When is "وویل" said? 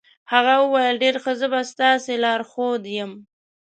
0.61-0.95